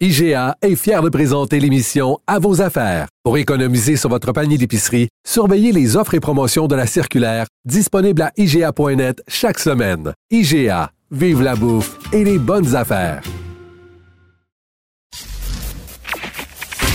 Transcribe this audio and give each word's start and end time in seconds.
IGA 0.00 0.56
est 0.60 0.74
fier 0.74 1.02
de 1.02 1.08
présenter 1.08 1.60
l'émission 1.60 2.18
À 2.26 2.40
vos 2.40 2.60
affaires. 2.60 3.06
Pour 3.22 3.38
économiser 3.38 3.96
sur 3.96 4.10
votre 4.10 4.32
panier 4.32 4.58
d'épicerie, 4.58 5.08
surveillez 5.24 5.70
les 5.70 5.96
offres 5.96 6.14
et 6.14 6.20
promotions 6.20 6.66
de 6.66 6.74
la 6.74 6.88
circulaire 6.88 7.46
disponible 7.64 8.22
à 8.22 8.32
IGA.net 8.36 9.22
chaque 9.28 9.60
semaine. 9.60 10.12
IGA, 10.32 10.90
vive 11.12 11.42
la 11.42 11.54
bouffe 11.54 11.96
et 12.12 12.24
les 12.24 12.40
bonnes 12.40 12.74
affaires. 12.74 13.22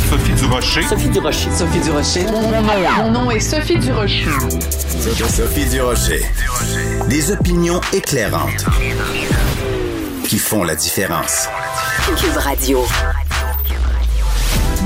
Sophie 0.09 0.34
Durocher. 0.34 0.81
Sophie 0.81 1.09
Durocher. 1.09 1.52
Sophie 1.52 1.79
Durocher. 1.79 2.26
Mon 2.98 3.12
nom 3.12 3.31
est 3.31 3.40
Sophie 3.40 3.77
Durocher. 3.77 4.26
Sophie 5.29 5.70
Durocher. 5.70 6.21
Des 7.07 7.31
opinions 7.31 7.79
éclairantes 7.93 8.66
qui 10.26 10.38
font 10.38 10.66
la 10.66 10.76
différence. 10.76 11.48
Cube 12.16 12.38
Radio. 12.38 12.80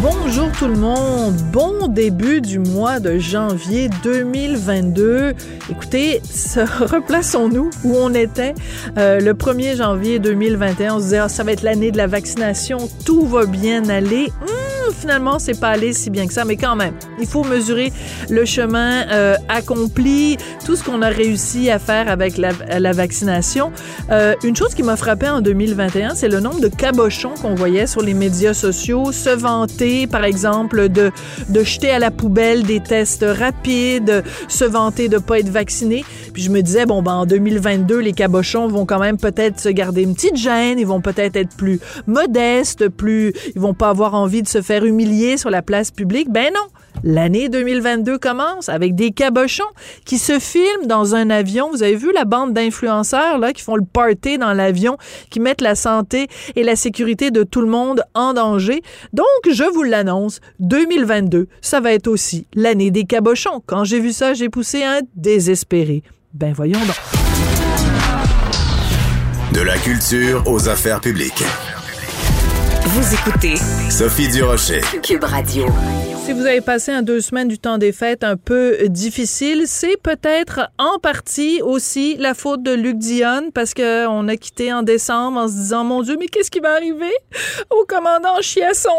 Bonjour 0.01 0.51
tout 0.51 0.67
le 0.67 0.75
monde, 0.75 1.35
bon 1.53 1.87
début 1.87 2.41
du 2.41 2.59
mois 2.59 2.99
de 2.99 3.17
janvier 3.17 3.89
2022. 4.03 5.33
Écoutez, 5.69 6.21
replaçons-nous 6.57 7.69
où 7.85 7.95
on 7.95 8.13
était 8.13 8.53
euh, 8.97 9.21
le 9.21 9.33
1er 9.33 9.77
janvier 9.77 10.19
2021. 10.19 10.95
On 10.95 10.99
se 10.99 11.03
disait, 11.03 11.17
ah, 11.19 11.29
ça 11.29 11.43
va 11.43 11.53
être 11.53 11.61
l'année 11.61 11.91
de 11.91 11.97
la 11.97 12.07
vaccination, 12.07 12.89
tout 13.05 13.25
va 13.25 13.45
bien 13.45 13.87
aller. 13.87 14.29
Finalement, 15.03 15.37
c'est 15.37 15.59
pas 15.59 15.67
allé 15.67 15.91
si 15.91 16.09
bien 16.09 16.27
que 16.27 16.33
ça, 16.33 16.45
mais 16.45 16.55
quand 16.55 16.77
même, 16.77 16.93
il 17.19 17.27
faut 17.27 17.43
mesurer 17.43 17.91
le 18.29 18.45
chemin 18.45 19.05
euh, 19.11 19.35
accompli, 19.49 20.37
tout 20.65 20.77
ce 20.77 20.83
qu'on 20.85 21.01
a 21.01 21.09
réussi 21.09 21.69
à 21.69 21.77
faire 21.77 22.07
avec 22.07 22.37
la, 22.37 22.51
la 22.79 22.93
vaccination. 22.93 23.73
Euh, 24.11 24.33
une 24.45 24.55
chose 24.55 24.73
qui 24.73 24.81
m'a 24.81 24.95
frappé 24.95 25.27
en 25.27 25.41
2021, 25.41 26.15
c'est 26.15 26.29
le 26.29 26.39
nombre 26.39 26.61
de 26.61 26.69
cabochons 26.69 27.33
qu'on 27.41 27.53
voyait 27.53 27.85
sur 27.85 28.01
les 28.01 28.13
médias 28.13 28.53
sociaux 28.53 29.11
se 29.11 29.29
vanter, 29.29 30.07
par 30.07 30.23
exemple, 30.23 30.87
de, 30.87 31.11
de 31.49 31.63
jeter 31.65 31.91
à 31.91 31.99
la 31.99 32.09
poubelle 32.09 32.63
des 32.63 32.79
tests 32.79 33.25
rapides, 33.27 34.23
se 34.47 34.63
vanter 34.63 35.09
de 35.09 35.17
pas 35.17 35.39
être 35.39 35.49
vacciné. 35.49 36.05
Puis 36.31 36.43
je 36.43 36.49
me 36.49 36.61
disais, 36.61 36.85
bon, 36.85 37.01
ben, 37.01 37.11
en 37.11 37.25
2022, 37.25 37.99
les 37.99 38.13
cabochons 38.13 38.69
vont 38.69 38.85
quand 38.85 38.99
même 38.99 39.17
peut-être 39.17 39.59
se 39.59 39.67
garder 39.67 40.03
une 40.03 40.13
petite 40.13 40.37
gêne, 40.37 40.79
ils 40.79 40.87
vont 40.87 41.01
peut-être 41.01 41.35
être 41.35 41.57
plus 41.57 41.81
modestes, 42.07 42.87
plus, 42.87 43.33
ils 43.53 43.59
vont 43.61 43.73
pas 43.73 43.89
avoir 43.89 44.13
envie 44.13 44.41
de 44.41 44.47
se 44.47 44.61
faire 44.61 44.85
sur 45.37 45.49
la 45.49 45.61
place 45.61 45.91
publique? 45.91 46.29
Ben 46.29 46.51
non! 46.53 46.67
L'année 47.03 47.49
2022 47.49 48.17
commence 48.19 48.69
avec 48.69 48.95
des 48.95 49.11
cabochons 49.11 49.63
qui 50.05 50.19
se 50.19 50.39
filment 50.39 50.85
dans 50.85 51.15
un 51.15 51.29
avion. 51.29 51.69
Vous 51.71 51.81
avez 51.81 51.95
vu 51.95 52.13
la 52.13 52.25
bande 52.25 52.53
d'influenceurs 52.53 53.39
là 53.39 53.53
qui 53.53 53.63
font 53.63 53.75
le 53.75 53.83
party 53.83 54.37
dans 54.37 54.53
l'avion, 54.53 54.97
qui 55.29 55.39
mettent 55.39 55.61
la 55.61 55.75
santé 55.75 56.27
et 56.55 56.63
la 56.63 56.75
sécurité 56.75 57.31
de 57.31 57.43
tout 57.43 57.61
le 57.61 57.67
monde 57.67 58.03
en 58.13 58.33
danger. 58.33 58.81
Donc, 59.13 59.25
je 59.49 59.63
vous 59.63 59.83
l'annonce, 59.83 60.39
2022, 60.59 61.47
ça 61.61 61.79
va 61.79 61.91
être 61.93 62.07
aussi 62.07 62.45
l'année 62.53 62.91
des 62.91 63.05
cabochons. 63.05 63.61
Quand 63.65 63.83
j'ai 63.83 63.99
vu 63.99 64.13
ça, 64.13 64.33
j'ai 64.33 64.49
poussé 64.49 64.83
un 64.83 64.99
désespéré. 65.15 66.03
Ben 66.33 66.53
voyons 66.53 66.79
donc. 66.79 66.95
De 69.53 69.61
la 69.61 69.77
culture 69.77 70.43
aux 70.45 70.69
affaires 70.69 71.01
publiques. 71.01 71.43
Vous 72.85 73.13
écoutez 73.13 73.55
Sophie 73.89 74.27
Durocher. 74.27 74.81
Cube 75.01 75.23
Radio. 75.23 75.65
Si 76.25 76.33
vous 76.33 76.45
avez 76.45 76.59
passé 76.59 76.91
un 76.91 77.01
deux 77.01 77.21
semaines 77.21 77.47
du 77.47 77.57
temps 77.57 77.77
des 77.77 77.93
fêtes 77.93 78.25
un 78.25 78.35
peu 78.35 78.77
difficile, 78.89 79.63
c'est 79.67 79.95
peut-être 80.01 80.69
en 80.77 80.99
partie 80.99 81.61
aussi 81.61 82.17
la 82.17 82.33
faute 82.33 82.61
de 82.61 82.73
Luc 82.73 82.97
Dion 82.97 83.51
parce 83.53 83.73
que 83.73 84.05
on 84.07 84.27
a 84.27 84.35
quitté 84.35 84.73
en 84.73 84.83
décembre 84.83 85.39
en 85.39 85.47
se 85.47 85.53
disant 85.53 85.85
mon 85.85 86.01
Dieu 86.01 86.17
mais 86.19 86.27
qu'est-ce 86.27 86.51
qui 86.51 86.59
va 86.59 86.73
arriver? 86.73 87.13
Au 87.69 87.85
commandant 87.87 88.41
Chiasson. 88.41 88.89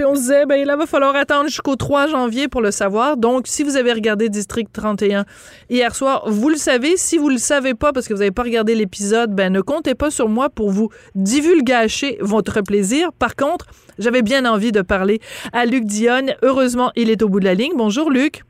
Puis 0.00 0.06
on 0.06 0.14
se 0.14 0.20
disait, 0.20 0.46
ben 0.46 0.66
là, 0.66 0.76
va 0.76 0.86
falloir 0.86 1.14
attendre 1.14 1.50
jusqu'au 1.50 1.76
3 1.76 2.06
janvier 2.06 2.48
pour 2.48 2.62
le 2.62 2.70
savoir. 2.70 3.18
Donc, 3.18 3.46
si 3.46 3.62
vous 3.62 3.76
avez 3.76 3.92
regardé 3.92 4.30
District 4.30 4.72
31 4.72 5.26
hier 5.68 5.94
soir, 5.94 6.22
vous 6.26 6.48
le 6.48 6.56
savez. 6.56 6.96
Si 6.96 7.18
vous 7.18 7.28
le 7.28 7.36
savez 7.36 7.74
pas 7.74 7.92
parce 7.92 8.08
que 8.08 8.14
vous 8.14 8.20
n'avez 8.20 8.30
pas 8.30 8.44
regardé 8.44 8.74
l'épisode, 8.74 9.34
ben 9.34 9.52
ne 9.52 9.60
comptez 9.60 9.94
pas 9.94 10.10
sur 10.10 10.30
moi 10.30 10.48
pour 10.48 10.70
vous 10.70 10.88
divulgacher 11.14 12.16
votre 12.22 12.62
plaisir. 12.62 13.12
Par 13.12 13.36
contre, 13.36 13.66
j'avais 13.98 14.22
bien 14.22 14.46
envie 14.46 14.72
de 14.72 14.80
parler 14.80 15.20
à 15.52 15.66
Luc 15.66 15.84
Dionne. 15.84 16.34
Heureusement, 16.40 16.92
il 16.96 17.10
est 17.10 17.20
au 17.20 17.28
bout 17.28 17.40
de 17.40 17.44
la 17.44 17.52
ligne. 17.52 17.72
Bonjour, 17.76 18.10
Luc. 18.10 18.40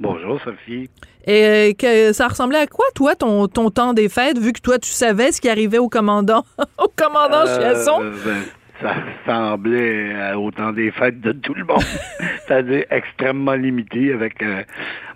Bonjour, 0.00 0.40
Sophie. 0.42 0.90
Et 1.28 1.44
euh, 1.44 1.72
que, 1.74 2.12
ça 2.12 2.26
ressemblait 2.26 2.58
à 2.58 2.66
quoi, 2.66 2.86
toi, 2.96 3.14
ton, 3.14 3.46
ton 3.46 3.70
temps 3.70 3.92
des 3.92 4.08
fêtes, 4.08 4.38
vu 4.38 4.52
que 4.52 4.60
toi, 4.60 4.80
tu 4.80 4.90
savais 4.90 5.30
ce 5.30 5.40
qui 5.40 5.48
arrivait 5.48 5.78
au 5.78 5.88
commandant, 5.88 6.44
au 6.82 6.88
commandant 6.96 7.44
Chiasson? 7.46 8.02
Euh, 8.02 8.12
ben, 8.24 8.42
ça 8.80 8.94
semblait 9.26 10.14
euh, 10.14 10.34
au 10.36 10.50
temps 10.50 10.72
des 10.72 10.90
fêtes 10.90 11.20
de 11.20 11.32
tout 11.32 11.54
le 11.54 11.64
monde. 11.64 11.82
C'est-à-dire 12.46 12.84
extrêmement 12.90 13.54
limité 13.54 14.12
avec 14.12 14.42
euh, 14.42 14.62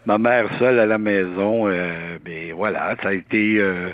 ma 0.06 0.18
mère 0.18 0.46
seule 0.58 0.78
à 0.78 0.86
la 0.86 0.98
maison. 0.98 1.68
Euh, 1.68 2.18
mais 2.24 2.52
voilà, 2.52 2.96
ça 3.02 3.10
a 3.10 3.12
été. 3.12 3.56
euh, 3.58 3.90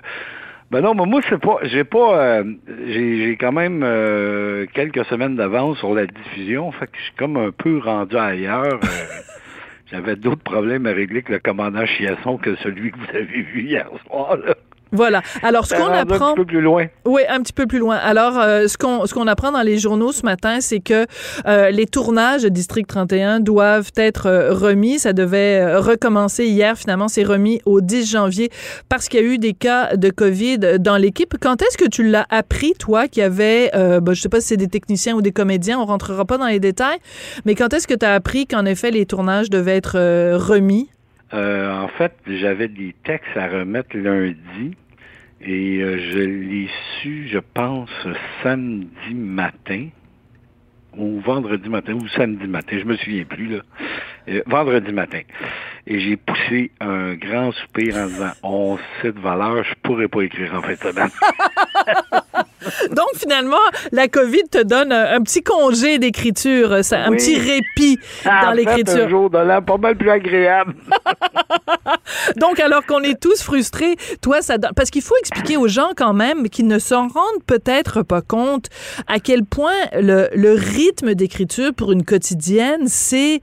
ben 0.71 0.83
non, 0.83 0.95
mais 0.95 1.06
moi 1.06 1.21
c'est 1.29 1.41
pas, 1.41 1.59
j'ai 1.62 1.84
pas, 1.84 2.19
euh, 2.19 2.45
j'ai 2.87 3.25
j'ai 3.25 3.37
quand 3.39 3.53
même 3.53 3.81
euh, 3.83 4.67
quelques 4.75 5.05
semaines 5.06 5.34
d'avance 5.34 5.79
sur 5.79 5.95
la 5.95 6.06
diffusion, 6.06 6.73
fait 6.73 6.87
que 6.89 6.99
je 6.99 7.03
suis 7.05 7.15
comme 7.17 7.39
un 7.39 7.50
peu 7.53 7.79
rendu 7.79 8.17
ailleurs. 8.17 8.75
euh, 8.75 8.79
J'avais 9.91 10.17
d'autres 10.17 10.43
problèmes 10.43 10.85
à 10.85 10.91
régler 10.93 11.23
que 11.23 11.33
le 11.33 11.39
commandant 11.39 11.87
Chiasson 11.87 12.37
que 12.37 12.55
celui 12.56 12.91
que 12.91 12.99
vous 12.99 13.17
avez 13.17 13.25
vu 13.41 13.62
hier 13.62 13.89
soir. 14.06 14.37
Là. 14.37 14.55
Voilà. 14.93 15.22
Alors, 15.43 15.66
ce 15.66 15.75
qu'on 15.75 15.93
apprend... 15.93 16.31
un 16.31 16.34
petit 16.34 16.41
peu 16.41 16.47
plus 16.47 16.60
loin. 16.60 16.87
Oui, 17.04 17.22
un 17.28 17.41
petit 17.41 17.53
peu 17.53 17.66
plus 17.66 17.78
loin. 17.78 17.97
Alors, 17.97 18.38
euh, 18.38 18.66
ce 18.69 18.78
qu'on 18.78 19.06
ce 19.06 19.15
qu'on 19.15 19.26
apprend 19.26 19.53
dans 19.53 19.62
les 19.62 19.78
journaux 19.78 20.12
ce 20.12 20.25
matin, 20.25 20.60
c'est 20.60 20.81
que 20.81 21.06
euh, 21.47 21.71
les 21.71 21.87
tournages 21.87 22.43
de 22.43 22.49
District 22.49 22.87
31 22.87 23.41
doivent 23.41 23.91
être 23.97 24.26
euh, 24.26 24.53
remis. 24.53 24.99
Ça 24.99 25.12
devait 25.12 25.60
euh, 25.60 25.81
recommencer 25.81 26.47
hier. 26.47 26.76
Finalement, 26.76 27.09
c'est 27.09 27.25
remis 27.25 27.60
au 27.66 27.81
10 27.81 28.10
janvier 28.10 28.50
parce 28.88 29.09
qu'il 29.09 29.21
y 29.21 29.22
a 29.22 29.26
eu 29.26 29.38
des 29.38 29.54
cas 29.54 29.97
de 29.97 30.10
COVID 30.10 30.78
dans 30.78 30.97
l'équipe. 30.97 31.34
Quand 31.41 31.62
est-ce 31.62 31.78
que 31.78 31.88
tu 31.88 32.09
l'as 32.09 32.26
appris, 32.31 32.72
toi, 32.75 33.09
qu'il 33.09 33.22
y 33.22 33.26
avait, 33.26 33.70
euh, 33.75 34.00
ben, 34.00 34.12
je 34.15 34.20
sais 34.22 34.28
pas 34.28 34.41
si 34.41 34.49
c'est 34.49 34.56
des 34.56 34.69
techniciens 34.69 35.15
ou 35.15 35.22
des 35.22 35.32
comédiens, 35.32 35.78
on 35.78 35.87
rentrera 35.87 36.25
pas 36.25 36.38
dans 36.38 36.47
les 36.47 36.60
détails, 36.60 36.99
mais 37.44 37.55
quand 37.55 37.72
est-ce 37.72 37.87
que 37.87 37.94
tu 37.94 38.05
as 38.05 38.15
appris 38.15 38.47
qu'en 38.47 38.65
effet, 38.65 38.91
les 38.91 39.06
tournages 39.06 39.50
devaient 39.50 39.76
être 39.76 39.99
remis? 40.37 40.88
Euh, 41.34 41.71
en 41.71 41.89
fait, 41.89 42.15
j'avais 42.27 42.69
des 42.69 42.94
textes 43.05 43.37
à 43.37 43.49
remettre 43.49 43.97
lundi 43.97 44.77
et 45.41 45.78
euh, 45.78 45.99
je 46.12 46.19
l'ai 46.19 46.69
su, 47.00 47.28
je 47.28 47.39
pense, 47.39 47.91
samedi 48.43 49.15
matin 49.15 49.88
ou 50.97 51.21
vendredi 51.21 51.69
matin 51.69 51.94
ou 51.94 52.09
samedi 52.09 52.47
matin, 52.47 52.78
je 52.81 52.84
me 52.84 52.97
souviens 52.97 53.25
plus 53.25 53.47
là. 53.47 53.62
Euh, 54.28 54.43
vendredi 54.47 54.93
matin. 54.93 55.21
Et 55.87 56.00
j'ai 56.00 56.17
poussé 56.17 56.71
un 56.81 57.15
grand 57.15 57.53
soupir 57.53 57.97
en 57.97 58.06
disant 58.06 58.33
on 58.43 58.78
sait 59.00 59.12
de 59.12 59.21
valeur, 59.21 59.65
je 59.65 59.75
pourrais 59.83 60.09
pas 60.09 60.22
écrire 60.22 60.55
en 60.55 60.62
fin 60.62 60.72
de 60.72 60.77
semaine. 60.77 61.11
Donc, 62.91 63.06
finalement, 63.16 63.56
la 63.93 64.09
COVID 64.09 64.44
te 64.50 64.62
donne 64.62 64.93
un, 64.93 65.15
un 65.16 65.22
petit 65.22 65.43
congé 65.43 65.99
d'écriture, 65.99 66.73
un 66.73 67.11
Oui. 67.11 67.17
petit 67.17 67.38
répit 67.38 67.99
dans 68.25 68.52
l'écriture. 68.52 69.05
un 69.05 69.08
jour 69.08 69.31
de 69.31 69.38
l'an 69.38 69.62
pas 69.62 69.76
mal 69.79 69.96
plus 69.96 70.11
agréable. 70.11 70.75
Donc, 72.37 72.61
alors 72.61 72.85
qu'on 72.85 73.00
est 73.02 73.20
tous 73.20 73.43
frustrés, 73.43 73.96
toi, 74.20 74.43
ça 74.43 74.58
donne... 74.58 74.73
Parce 74.76 74.90
qu'il 74.90 75.02
faut 75.02 75.17
expliquer 75.20 75.56
aux 75.56 75.69
gens 75.69 75.90
quand 75.96 76.12
même 76.12 76.49
qui 76.49 76.62
ne 76.64 76.79
s'en 76.79 77.08
rendent 77.08 77.43
peut-être 77.46 78.02
pas 78.02 78.23
compte 78.23 78.67
à 79.06 79.19
quel 79.20 79.44
point 79.44 79.73
le, 79.94 80.29
le 80.35 80.52
rythme 80.52 81.14
d'écriture 81.14 81.73
pour 81.75 81.93
une 81.93 82.05
quotidienne, 82.05 82.87
c'est 82.87 83.40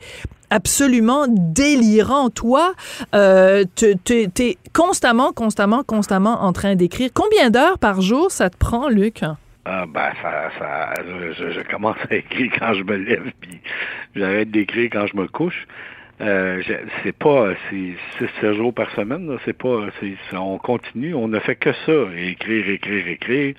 absolument 0.50 1.26
délirant. 1.28 2.30
Toi, 2.30 2.74
euh, 3.14 3.64
tu 3.76 3.96
es 4.40 4.58
constamment, 4.74 5.32
constamment, 5.32 5.84
constamment 5.84 6.44
en 6.44 6.54
train 6.54 6.76
d'écrire. 6.76 7.10
Combien 7.14 7.50
d'heures 7.50 7.80
par 7.80 8.02
jour 8.02 8.32
ça 8.32 8.50
te 8.50 8.58
prend, 8.58 8.90
Luc? 8.90 9.22
Ah 9.68 9.86
ben 9.88 10.12
ça, 10.22 10.52
ça 10.60 10.94
je, 11.04 11.68
commence 11.72 11.98
à 12.12 12.16
écrire 12.16 12.52
quand 12.60 12.76
je 12.76 12.84
me 12.84 12.98
lève, 12.98 13.32
puis 13.42 13.60
j'arrête 14.16 14.52
d'écrire 14.52 14.90
quand 14.92 15.08
je 15.08 15.18
me 15.18 15.28
couche. 15.28 15.66
Euh, 16.22 16.62
c'est 17.04 17.18
pas 17.18 17.50
c'est 17.70 17.96
six 18.18 18.30
sept 18.40 18.54
jours 18.54 18.74
par 18.74 18.92
semaine, 18.92 19.38
c'est 19.44 19.58
pas 19.58 19.90
on 20.34 20.58
continue, 20.60 21.16
on 21.16 21.28
ne 21.28 21.40
fait 21.40 21.56
que 21.56 21.74
ça, 21.86 21.92
écrire, 22.16 22.70
écrire, 22.70 23.08
écrire. 23.08 23.56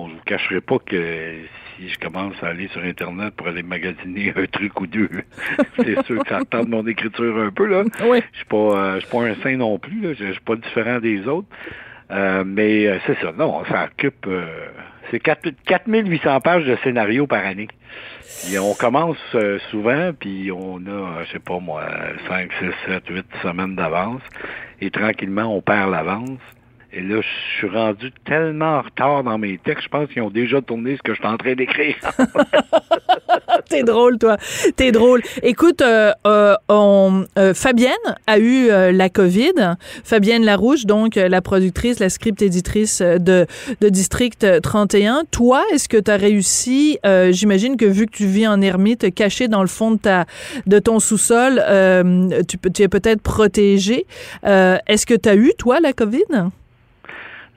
Bon, 0.00 0.08
je 0.08 0.14
vous 0.14 0.20
cacherai 0.24 0.60
pas 0.60 0.78
que 0.78 1.34
si 1.76 1.88
je 1.88 1.98
commence 1.98 2.34
à 2.42 2.48
aller 2.48 2.68
sur 2.68 2.82
Internet 2.82 3.34
pour 3.36 3.48
aller 3.48 3.62
magasiner 3.62 4.32
un 4.36 4.46
truc 4.46 4.80
ou 4.80 4.86
deux, 4.86 5.10
c'est 5.76 6.02
sûr 6.06 6.22
que 6.22 6.28
ça 6.28 6.40
tente 6.48 6.68
mon 6.68 6.86
écriture 6.86 7.38
un 7.38 7.50
peu, 7.50 7.66
là. 7.66 7.84
Oui. 8.04 8.22
Je 8.32 8.36
suis 8.38 8.46
pas, 8.46 8.56
euh, 8.56 8.94
je 8.96 9.00
suis 9.00 9.10
pas 9.10 9.22
un 9.24 9.34
saint 9.42 9.56
non 9.56 9.78
plus, 9.78 10.00
là. 10.00 10.14
Je 10.14 10.26
je 10.26 10.32
suis 10.32 10.40
pas 10.40 10.56
différent 10.56 10.98
des 11.00 11.26
autres. 11.26 11.48
Euh, 12.10 12.42
mais 12.44 12.86
euh, 12.86 12.98
c'est 13.06 13.18
ça, 13.20 13.32
non, 13.36 13.58
on 13.60 13.64
s'en 13.66 13.84
occupe. 13.84 14.26
euh, 14.26 14.66
c'est 15.10 15.20
4 15.20 15.48
4800 15.64 16.40
pages 16.40 16.64
de 16.64 16.76
scénario 16.82 17.26
par 17.26 17.44
année. 17.44 17.68
Et 18.50 18.58
on 18.58 18.74
commence 18.74 19.18
euh, 19.34 19.58
souvent, 19.70 20.12
puis 20.18 20.50
on 20.52 20.78
a, 20.86 20.90
euh, 20.90 21.24
je 21.26 21.32
sais 21.32 21.38
pas 21.38 21.58
moi, 21.60 21.84
5, 22.28 22.50
6, 22.58 22.66
7, 22.86 23.02
8 23.08 23.26
semaines 23.42 23.76
d'avance. 23.76 24.22
Et 24.80 24.90
tranquillement, 24.90 25.54
on 25.54 25.60
perd 25.60 25.90
l'avance. 25.90 26.38
Et 26.92 27.00
là, 27.00 27.20
je 27.20 27.58
suis 27.58 27.68
rendu 27.68 28.10
tellement 28.24 28.78
en 28.78 28.82
retard 28.82 29.22
dans 29.22 29.38
mes 29.38 29.58
textes, 29.58 29.84
je 29.84 29.88
pense 29.88 30.08
qu'ils 30.08 30.22
ont 30.22 30.30
déjà 30.30 30.60
tourné 30.60 30.96
ce 30.96 31.02
que 31.02 31.14
je 31.14 31.18
suis 31.18 31.28
en 31.28 31.36
train 31.36 31.54
d'écrire. 31.54 31.94
T'es 33.68 33.84
drôle, 33.84 34.18
toi. 34.18 34.36
T'es 34.74 34.90
drôle. 34.90 35.22
Écoute, 35.44 35.82
euh, 35.82 36.12
euh, 36.26 36.56
on, 36.68 37.26
euh, 37.38 37.54
Fabienne 37.54 37.92
a 38.26 38.38
eu 38.38 38.70
euh, 38.70 38.90
la 38.90 39.08
COVID. 39.08 39.76
Fabienne 40.02 40.44
Larouche, 40.44 40.84
donc 40.84 41.16
euh, 41.16 41.28
la 41.28 41.40
productrice, 41.40 42.00
la 42.00 42.08
script 42.08 42.42
éditrice 42.42 43.00
de, 43.00 43.46
de 43.80 43.88
District 43.88 44.44
31. 44.60 45.22
Toi, 45.30 45.62
est-ce 45.72 45.88
que 45.88 45.96
tu 45.96 46.10
as 46.10 46.16
réussi, 46.16 46.98
j'imagine 47.30 47.76
que 47.76 47.84
vu 47.84 48.06
que 48.06 48.16
tu 48.16 48.26
vis 48.26 48.48
en 48.48 48.60
ermite, 48.60 49.14
caché 49.14 49.46
dans 49.46 49.62
le 49.62 49.68
fond 49.68 49.92
de, 49.92 49.98
ta, 49.98 50.26
de 50.66 50.78
ton 50.80 50.98
sous-sol, 50.98 51.62
tu, 52.48 52.58
tu 52.72 52.82
es 52.82 52.88
peut-être 52.88 53.22
protégé. 53.22 54.06
Est-ce 54.42 55.06
que 55.06 55.14
tu 55.14 55.28
as 55.28 55.36
eu, 55.36 55.52
toi, 55.56 55.78
la 55.80 55.92
COVID? 55.92 56.50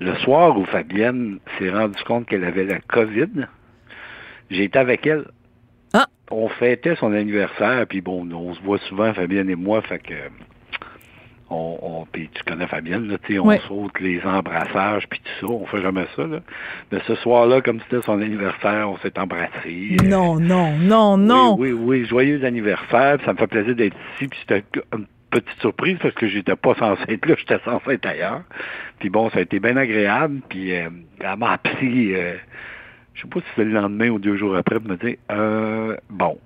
Le 0.03 0.15
soir 0.17 0.57
où 0.57 0.65
Fabienne 0.65 1.39
s'est 1.57 1.69
rendue 1.71 2.03
compte 2.05 2.25
qu'elle 2.27 2.44
avait 2.44 2.65
la 2.65 2.79
COVID, 2.79 3.47
j'ai 4.51 4.63
été 4.65 4.77
avec 4.79 5.05
elle. 5.07 5.25
Ah. 5.94 6.07
On 6.31 6.50
fêtait 6.50 6.95
son 6.95 7.13
anniversaire, 7.13 7.85
puis 7.88 8.01
bon, 8.01 8.27
on 8.33 8.53
se 8.53 8.61
voit 8.61 8.79
souvent, 8.79 9.13
Fabienne 9.13 9.50
et 9.50 9.55
moi, 9.55 9.81
fait 9.81 10.00
que 10.00 10.13
on, 11.50 11.77
on 11.81 12.05
puis 12.11 12.29
tu 12.33 12.44
connais 12.44 12.67
Fabienne, 12.67 13.07
là, 13.07 13.17
tu 13.23 13.33
sais, 13.33 13.39
on 13.39 13.45
Ouais. 13.45 13.61
saute 13.67 14.00
les 14.00 14.21
embrassages, 14.23 15.07
puis 15.07 15.19
tout 15.19 15.47
ça, 15.47 15.53
on 15.53 15.65
fait 15.67 15.81
jamais 15.81 16.06
ça, 16.15 16.25
là. 16.25 16.39
Mais 16.91 16.99
ce 17.07 17.15
soir-là, 17.15 17.61
comme 17.61 17.79
c'était 17.81 18.01
son 18.03 18.19
anniversaire, 18.21 18.89
on 18.89 18.97
s'est 18.97 19.17
embrassés. 19.19 19.97
Euh, 20.01 20.07
Non, 20.07 20.39
non, 20.39 20.71
non, 20.79 21.15
non. 21.17 21.56
Oui, 21.57 21.71
oui, 21.71 22.01
oui, 22.01 22.06
joyeux 22.06 22.44
anniversaire, 22.44 23.19
ça 23.23 23.33
me 23.33 23.38
fait 23.38 23.47
plaisir 23.47 23.75
d'être 23.75 23.95
ici, 24.15 24.27
puis 24.27 24.39
c'était 24.41 24.63
petite 25.41 25.59
surprise 25.59 25.97
parce 26.01 26.13
que 26.15 26.27
j'étais 26.27 26.56
pas 26.56 26.75
censé 26.75 27.01
être 27.09 27.25
là, 27.27 27.35
j'étais 27.39 27.59
censé 27.65 27.91
être 27.94 28.06
ailleurs. 28.06 28.41
Puis 29.00 29.09
bon, 29.09 29.30
ça 29.30 29.39
a 29.39 29.41
été 29.41 29.59
bien 29.59 29.75
agréable, 29.77 30.39
puis 30.50 30.74
euh, 30.74 30.89
elle 31.19 31.38
m'a 31.38 31.51
appelé, 31.53 32.13
euh, 32.15 32.33
je 33.13 33.21
sais 33.21 33.27
pas 33.27 33.39
si 33.39 33.45
c'était 33.51 33.65
le 33.65 33.71
lendemain 33.74 34.09
ou 34.09 34.19
deux 34.19 34.38
jours 34.38 34.56
après, 34.56 34.80
pour 34.80 34.89
me 34.89 34.95
dire, 34.97 35.15
euh, 35.31 35.95
bon, 36.09 36.38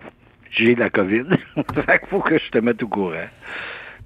j'ai 0.51 0.75
la 0.75 0.89
COVID, 0.89 1.25
fait 1.85 1.99
qu'il 1.99 2.07
faut 2.09 2.19
que 2.21 2.37
je 2.37 2.49
te 2.49 2.57
mette 2.57 2.81
au 2.83 2.87
courant. 2.87 3.27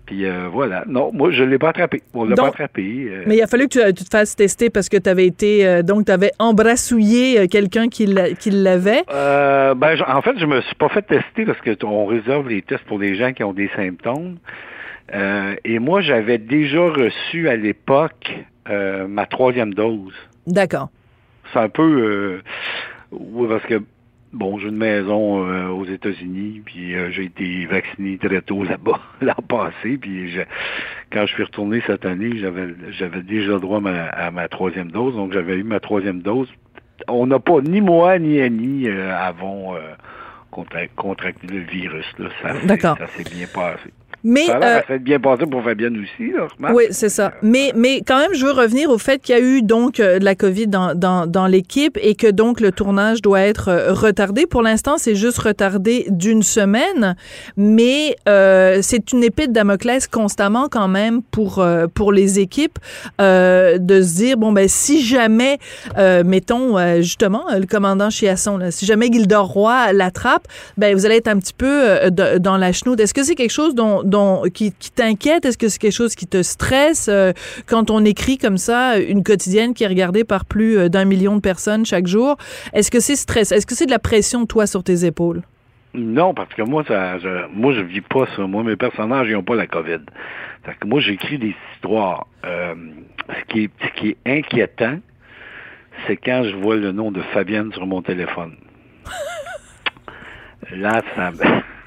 Puis 0.07 0.25
euh, 0.25 0.47
voilà, 0.51 0.83
non, 0.87 1.11
moi 1.13 1.31
je 1.31 1.41
l'ai 1.43 1.57
pas 1.59 1.69
attrapé, 1.69 2.01
on 2.13 2.25
l'a 2.25 2.35
Donc- 2.35 2.47
pas 2.47 2.63
attrapé. 2.63 3.05
euh, 3.07 3.23
Mais 3.27 3.37
il 3.37 3.41
a 3.41 3.47
fallu 3.47 3.69
que 3.69 3.87
tu, 3.89 3.93
tu 3.93 4.03
te 4.03 4.09
fasses 4.09 4.35
tester 4.35 4.69
parce 4.69 4.89
que 4.89 4.97
tu 4.97 5.09
avais 5.09 5.25
été, 5.27 5.65
euh, 5.65 5.83
donc 5.83 6.07
tu 6.07 6.11
avais 6.11 6.31
embrassouillé 6.39 7.39
euh, 7.39 7.47
quelqu'un 7.47 7.87
qui 7.87 8.07
l'a- 8.07 8.31
qui 8.33 8.49
l'avait. 8.49 9.03
Euh, 9.13 9.73
ben, 9.75 9.95
en 10.05 10.21
fait, 10.21 10.37
je 10.37 10.45
me 10.45 10.59
suis 10.61 10.75
pas 10.75 10.89
fait 10.89 11.03
tester 11.03 11.45
parce 11.45 11.61
que 11.61 11.69
t- 11.71 11.85
on 11.85 12.05
réserve 12.07 12.49
les 12.49 12.61
tests 12.61 12.83
pour 12.85 12.99
les 12.99 13.15
gens 13.15 13.31
qui 13.31 13.43
ont 13.45 13.53
des 13.53 13.69
symptômes. 13.75 14.37
Euh, 15.13 15.55
et 15.65 15.79
moi, 15.79 16.01
j'avais 16.01 16.37
déjà 16.37 16.81
reçu 16.81 17.49
à 17.49 17.55
l'époque 17.55 18.31
euh, 18.69 19.07
ma 19.07 19.25
troisième 19.25 19.73
dose. 19.73 20.13
D'accord. 20.47 20.89
C'est 21.51 21.59
un 21.59 21.69
peu, 21.69 21.83
euh, 21.83 22.41
oui, 23.11 23.47
parce 23.49 23.65
que 23.65 23.81
bon, 24.31 24.57
j'ai 24.59 24.69
une 24.69 24.77
maison 24.77 25.45
euh, 25.45 25.67
aux 25.67 25.85
États-Unis, 25.85 26.61
puis 26.65 26.95
euh, 26.95 27.11
j'ai 27.11 27.25
été 27.25 27.65
vacciné 27.65 28.17
très 28.17 28.41
tôt 28.41 28.63
là-bas 28.63 28.99
l'an 29.21 29.33
passé, 29.47 29.97
puis 29.99 30.31
je- 30.31 30.41
quand 31.11 31.25
je 31.25 31.33
suis 31.33 31.43
retourné 31.43 31.81
cette 31.85 32.05
année, 32.05 32.37
j'avais 32.37 32.67
j'avais 32.91 33.21
déjà 33.21 33.59
droit 33.59 33.79
à 33.79 33.81
ma, 33.81 34.03
à 34.05 34.31
ma 34.31 34.47
troisième 34.47 34.91
dose, 34.91 35.15
donc 35.15 35.33
j'avais 35.33 35.57
eu 35.57 35.63
ma 35.63 35.81
troisième 35.81 36.21
dose. 36.21 36.47
On 37.09 37.25
n'a 37.27 37.39
pas 37.39 37.59
ni 37.61 37.81
moi 37.81 38.17
ni 38.19 38.39
Annie 38.39 38.87
euh, 38.87 39.13
avons 39.13 39.75
euh, 39.75 39.79
contra- 40.51 40.87
contracté 40.95 41.47
le 41.47 41.59
virus 41.59 42.05
là. 42.17 42.29
Ça 42.95 43.07
s'est 43.07 43.29
bien 43.35 43.47
passé. 43.53 43.89
Mais 44.23 44.45
Ça 44.45 44.59
euh, 44.61 44.81
ça 44.87 44.97
bien 44.97 45.19
passé 45.19 45.45
pour 45.45 45.63
Fabienne 45.63 45.97
aussi, 45.97 46.31
là. 46.31 46.47
oui, 46.73 46.83
c'est 46.91 47.09
ça. 47.09 47.33
Mais 47.41 47.71
mais 47.75 48.01
quand 48.05 48.19
même, 48.19 48.33
je 48.33 48.45
veux 48.45 48.51
revenir 48.51 48.89
au 48.89 48.97
fait 48.97 49.19
qu'il 49.19 49.35
y 49.35 49.37
a 49.37 49.41
eu 49.41 49.61
donc 49.61 49.99
euh, 49.99 50.19
de 50.19 50.25
la 50.25 50.35
COVID 50.35 50.67
dans 50.67 50.93
dans, 50.95 51.25
dans 51.27 51.47
l'équipe 51.47 51.97
et 52.01 52.15
que 52.15 52.27
donc 52.27 52.59
le 52.59 52.71
tournage 52.71 53.21
doit 53.21 53.41
être 53.41 53.69
euh, 53.69 53.93
retardé. 53.93 54.45
Pour 54.45 54.61
l'instant, 54.61 54.95
c'est 54.97 55.15
juste 55.15 55.39
retardé 55.39 56.05
d'une 56.09 56.43
semaine, 56.43 57.15
mais 57.57 58.15
euh, 58.29 58.79
c'est 58.81 59.11
une 59.11 59.23
épée 59.23 59.47
de 59.47 59.53
Damoclès 59.53 60.07
constamment 60.07 60.67
quand 60.69 60.87
même 60.87 61.21
pour 61.23 61.59
euh, 61.59 61.87
pour 61.93 62.11
les 62.11 62.39
équipes 62.39 62.79
euh, 63.19 63.77
de 63.77 64.01
se 64.01 64.15
dire 64.15 64.37
bon 64.37 64.51
ben 64.51 64.67
si 64.67 65.01
jamais 65.01 65.57
euh, 65.97 66.23
mettons 66.25 66.77
euh, 66.77 66.97
justement 67.01 67.49
euh, 67.51 67.59
le 67.59 67.65
commandant 67.65 68.09
Chiasson, 68.09 68.57
là, 68.57 68.71
si 68.71 68.85
jamais 68.85 69.07
Gildor 69.11 69.47
Roy 69.47 69.93
l'attrape, 69.93 70.47
ben 70.77 70.95
vous 70.95 71.05
allez 71.05 71.15
être 71.15 71.27
un 71.27 71.39
petit 71.39 71.53
peu 71.53 71.67
euh, 71.67 72.09
dans 72.39 72.57
la 72.57 72.71
chenoute. 72.71 72.99
Est-ce 72.99 73.13
que 73.13 73.23
c'est 73.23 73.35
quelque 73.35 73.51
chose 73.51 73.75
dont, 73.75 74.03
dont 74.11 74.43
qui, 74.53 74.73
qui 74.73 74.91
t'inquiète? 74.91 75.45
Est-ce 75.45 75.57
que 75.57 75.69
c'est 75.69 75.79
quelque 75.79 75.91
chose 75.91 76.13
qui 76.13 76.27
te 76.27 76.43
stresse? 76.43 77.07
Euh, 77.09 77.33
quand 77.65 77.89
on 77.89 78.05
écrit 78.05 78.37
comme 78.37 78.57
ça 78.57 78.99
une 78.99 79.23
quotidienne 79.23 79.73
qui 79.73 79.83
est 79.83 79.87
regardée 79.87 80.23
par 80.23 80.45
plus 80.45 80.77
euh, 80.77 80.89
d'un 80.89 81.05
million 81.05 81.35
de 81.35 81.41
personnes 81.41 81.85
chaque 81.85 82.05
jour 82.05 82.37
Est-ce 82.73 82.91
que 82.91 82.99
c'est 82.99 83.15
stress? 83.15 83.51
Est-ce 83.51 83.65
que 83.65 83.73
c'est 83.73 83.87
de 83.87 83.91
la 83.91 83.99
pression 83.99 84.45
toi 84.45 84.67
sur 84.67 84.83
tes 84.83 85.05
épaules? 85.05 85.41
Non, 85.93 86.33
parce 86.33 86.53
que 86.53 86.61
moi, 86.61 86.83
ça, 86.87 87.19
je, 87.19 87.47
moi, 87.53 87.73
je 87.73 87.81
vis 87.81 88.01
pas 88.01 88.25
ça. 88.35 88.47
Moi, 88.47 88.63
mes 88.63 88.77
personnages, 88.77 89.27
ils 89.27 89.33
n'ont 89.33 89.43
pas 89.43 89.55
la 89.55 89.67
COVID. 89.67 89.99
Fait 90.63 90.75
que 90.79 90.87
moi, 90.87 91.01
j'écris 91.01 91.37
des 91.37 91.55
histoires. 91.73 92.27
Euh, 92.45 92.75
ce, 93.27 93.53
qui 93.53 93.63
est, 93.63 93.71
ce 93.81 93.99
qui 93.99 94.09
est 94.09 94.17
inquiétant, 94.25 94.99
c'est 96.05 96.17
quand 96.17 96.43
je 96.43 96.55
vois 96.55 96.75
le 96.75 96.91
nom 96.91 97.11
de 97.11 97.21
Fabienne 97.33 97.71
sur 97.73 97.85
mon 97.85 98.01
téléphone. 98.01 98.55
Là, 100.71 101.01
ça 101.15 101.31
me... 101.31 101.37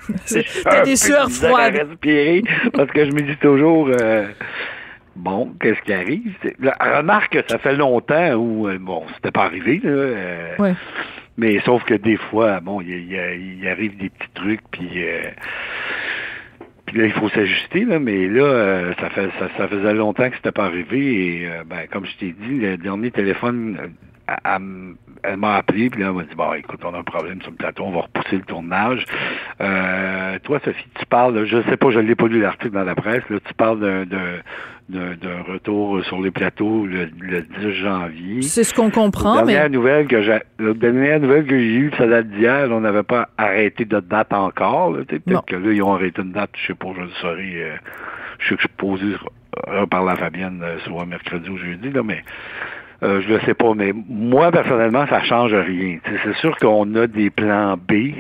T'as 0.65 0.85
des 0.85 0.97
sueurs 0.97 1.27
de 1.27 1.31
misère 1.33 1.51
à 1.55 1.71
froides. 1.71 1.75
respirer 1.89 2.43
parce 2.73 2.91
que 2.91 3.05
je 3.07 3.13
me 3.13 3.23
dis 3.23 3.37
toujours, 3.37 3.89
euh, 3.91 4.27
bon, 5.17 5.53
qu'est-ce 5.61 5.81
qui 5.83 5.93
arrive? 5.93 6.33
Là, 6.61 6.77
remarque 6.81 7.33
que 7.33 7.49
ça 7.49 7.59
fait 7.59 7.75
longtemps 7.77 8.33
où, 8.35 8.69
euh, 8.69 8.79
bon, 8.79 9.05
c'était 9.17 9.31
pas 9.33 9.45
arrivé, 9.45 9.81
là. 9.83 9.91
euh, 9.91 10.57
Ouais. 10.59 10.75
mais 11.37 11.61
sauf 11.61 11.85
que 11.85 11.95
des 11.95 12.17
fois, 12.17 12.61
bon, 12.61 12.81
il 12.81 13.69
arrive 13.69 13.97
des 13.97 14.11
petits 14.11 14.31
trucs, 14.35 14.63
puis 14.71 14.91
euh, 14.97 15.23
puis 16.87 16.99
là, 16.99 17.07
il 17.07 17.13
faut 17.13 17.29
s'ajuster, 17.31 17.85
là, 17.87 17.99
mais 17.99 18.29
là, 18.29 18.43
euh, 18.43 18.93
ça, 19.01 19.09
fait, 19.11 19.29
ça, 19.39 19.49
ça 19.57 19.69
faisait 19.69 19.95
longtemps 19.95 20.29
que 20.29 20.37
c'était 20.37 20.53
pas 20.53 20.67
arrivé, 20.67 21.43
et 21.43 21.47
euh, 21.49 21.65
ben, 21.65 21.87
comme 21.91 22.05
je 22.05 22.15
t'ai 22.19 22.33
dit, 22.39 22.59
le 22.61 22.77
dernier 22.77 23.11
téléphone, 23.11 23.79
elle 24.29 24.37
m- 24.57 24.97
elle 25.27 25.37
m'a 25.39 25.57
appelé, 25.57 25.91
puis 25.91 26.01
là, 26.03 26.09
elle 26.09 26.15
m'a 26.17 26.23
dit, 26.25 26.35
bon, 26.37 26.53
écoute, 26.55 26.81
on 26.85 26.95
a 26.95 26.99
un 26.99 27.03
problème 27.03 27.41
sur 27.43 27.51
le 27.51 27.57
plateau, 27.57 27.85
on 27.85 27.91
va 27.93 28.03
repousser 28.03 28.37
le 28.37 28.43
tournage. 28.43 29.05
Euh, 29.61 30.39
toi, 30.43 30.61
Sophie, 30.65 30.87
tu 30.99 31.07
parles, 31.07 31.45
je 31.47 31.63
sais 31.63 31.77
pas, 31.77 31.91
je 31.91 31.99
l'ai 32.01 32.15
pas 32.15 32.27
lu 32.29 32.41
l'article 32.41 32.71
dans 32.75 32.85
la 32.85 32.95
presse, 32.95 33.23
là, 33.31 33.39
tu 33.45 33.55
parles 33.55 33.81
d'un- 34.07 34.41
d'un 34.89 35.43
retour 35.51 36.05
sur 36.05 36.21
les 36.21 36.31
plateaux 36.31 36.85
le, 36.87 37.09
le 37.19 37.41
10 37.41 37.73
janvier. 37.73 38.43
C'est 38.43 38.65
ce 38.65 38.75
qu'on 38.75 38.91
comprend, 38.91 39.37
La 39.37 39.45
mais 39.45 39.53
dernière 39.55 39.71
nouvelle 39.71 40.07
que 40.07 40.21
j'ai, 40.23 40.41
la 40.59 40.75
dernière 40.75 41.21
nouvelle 41.21 41.47
que 41.47 41.59
j'ai 41.59 41.75
eue, 41.77 41.91
ça 41.97 42.07
date 42.07 42.29
d'hier, 42.29 42.69
on 42.71 42.81
n'avait 42.81 43.03
pas 43.03 43.29
arrêté 43.39 43.87
de 43.87 43.99
date 44.01 44.35
encore. 44.35 44.93
Peut-être 45.09 45.45
que 45.47 45.57
là, 45.57 45.73
ils 45.73 45.83
ont 45.83 45.95
arrêté 45.95 46.21
une 46.21 46.33
date, 46.33 46.51
je 46.61 46.67
sais 46.67 46.75
pas, 46.75 46.89
je 46.97 47.01
le 47.01 47.09
saurai. 47.23 47.63
euh, 47.63 47.77
je 48.41 48.49
sais 48.49 48.55
que 48.57 48.63
je 48.63 48.67
suis 48.67 48.77
posé 48.77 49.07
reparler 49.69 50.11
à 50.13 50.17
Fabienne 50.17 50.61
euh, 50.63 50.79
soit 50.81 51.07
mercredi 51.07 51.49
ou 51.49 51.57
jeudi, 51.57 51.91
là, 51.91 52.03
mais 52.03 52.23
euh, 53.03 53.21
je 53.23 53.29
le 53.29 53.41
sais 53.41 53.55
pas. 53.55 53.75
Mais 53.75 53.93
moi, 54.09 54.51
personnellement, 54.51 55.07
ça 55.07 55.23
change 55.23 55.55
rien. 55.55 55.99
C'est 56.25 56.37
sûr 56.37 56.57
qu'on 56.57 56.95
a 56.95 57.07
des 57.07 57.31
plans 57.31 57.77
B. 57.77 58.13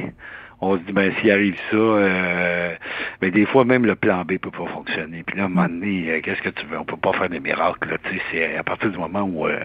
On 0.60 0.78
se 0.78 0.82
dit, 0.82 0.92
ben, 0.92 1.12
s'il 1.20 1.30
arrive 1.30 1.56
ça, 1.70 1.76
euh, 1.76 2.74
ben, 3.20 3.30
des 3.30 3.44
fois, 3.46 3.64
même 3.64 3.84
le 3.84 3.94
plan 3.96 4.24
B 4.24 4.38
peut 4.38 4.50
pas 4.50 4.66
fonctionner. 4.66 5.22
Puis 5.26 5.36
là, 5.36 5.44
à 5.44 5.46
un 5.46 5.48
moment 5.50 5.68
donné, 5.68 6.10
euh, 6.10 6.20
qu'est-ce 6.22 6.42
que 6.42 6.48
tu 6.48 6.64
veux? 6.66 6.78
On 6.78 6.84
peut 6.84 6.96
pas 6.96 7.12
faire 7.12 7.28
des 7.28 7.40
miracles, 7.40 7.98
c'est 8.30 8.56
à 8.56 8.62
partir 8.62 8.90
du 8.90 8.98
moment 8.98 9.22
où, 9.22 9.46
euh, 9.46 9.58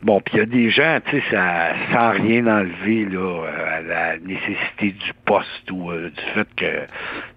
Bon, 0.00 0.20
puis 0.20 0.34
il 0.36 0.38
y 0.38 0.42
a 0.42 0.46
des 0.46 0.70
gens, 0.70 1.00
tu 1.06 1.16
sais, 1.16 1.22
ça, 1.28 1.72
sans 1.92 2.10
rien 2.10 2.46
enlever 2.46 3.04
là, 3.06 3.18
euh, 3.18 3.78
à 3.78 3.80
la 3.80 4.18
nécessité 4.18 4.92
du 4.92 5.12
poste 5.24 5.68
ou 5.72 5.90
du 5.90 6.22
fait 6.34 6.46
que 6.54 6.86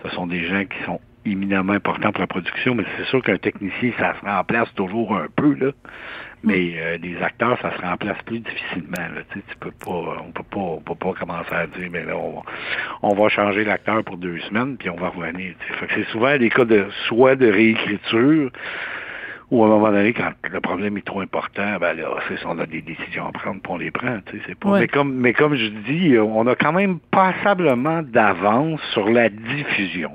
ce 0.03 0.09
sont 0.15 0.27
des 0.27 0.45
gens 0.45 0.63
qui 0.65 0.83
sont 0.85 0.99
éminemment 1.25 1.73
importants 1.73 2.11
pour 2.11 2.21
la 2.21 2.27
production, 2.27 2.75
mais 2.75 2.83
c'est 2.97 3.05
sûr 3.05 3.23
qu'un 3.23 3.37
technicien, 3.37 3.91
ça 3.97 4.13
se 4.19 4.25
remplace 4.25 4.71
toujours 4.75 5.15
un 5.15 5.27
peu, 5.35 5.55
là. 5.55 5.71
Mais 6.43 6.73
euh, 6.77 6.97
des 6.97 7.17
acteurs, 7.21 7.59
ça 7.61 7.71
se 7.77 7.81
remplace 7.81 8.17
plus 8.25 8.39
difficilement. 8.39 8.97
Là. 8.97 9.21
Tu, 9.31 9.39
sais, 9.39 9.45
tu 9.49 9.55
peux 9.57 9.71
pas, 9.71 10.17
on 10.27 10.31
peut 10.31 10.43
pas, 10.49 10.59
on 10.59 10.81
peut 10.81 10.95
pas 10.95 11.13
commencer 11.13 11.53
à 11.53 11.67
dire, 11.67 11.89
mais 11.91 12.03
là, 12.03 12.17
on, 12.17 12.37
va- 12.37 12.41
on 13.03 13.13
va 13.13 13.29
changer 13.29 13.63
l'acteur 13.63 14.03
pour 14.03 14.17
deux 14.17 14.39
semaines, 14.41 14.75
puis 14.77 14.89
on 14.89 14.95
va 14.95 15.09
revenir. 15.09 15.53
tu 15.59 15.73
sais. 15.73 15.87
C'est 15.95 16.07
souvent 16.11 16.35
des 16.37 16.49
cas 16.49 16.65
de 16.65 16.85
soit 17.07 17.35
de 17.35 17.47
réécriture 17.51 18.49
ou 19.51 19.63
à 19.63 19.67
un 19.67 19.69
moment 19.69 19.91
donné, 19.91 20.13
quand 20.13 20.31
le 20.49 20.61
problème 20.61 20.97
est 20.97 21.05
trop 21.05 21.19
important, 21.19 21.77
ben 21.79 21.93
là, 21.93 22.07
c'est 22.29 22.43
on 22.45 22.57
a 22.57 22.65
des 22.65 22.81
décisions 22.81 23.27
à 23.27 23.31
prendre, 23.33 23.61
puis 23.61 23.71
on 23.71 23.77
les 23.77 23.91
prend. 23.91 24.17
Tu 24.25 24.37
sais, 24.37 24.43
c'est 24.47 24.55
pas. 24.57 24.69
Ouais. 24.69 24.79
Mais 24.79 24.87
comme, 24.87 25.13
mais 25.13 25.33
comme 25.33 25.55
je 25.55 25.67
dis, 25.67 26.17
on 26.17 26.47
a 26.47 26.55
quand 26.55 26.71
même 26.71 26.99
passablement 27.11 28.01
d'avance 28.01 28.79
sur 28.93 29.09
la 29.09 29.27
diffusion. 29.29 30.11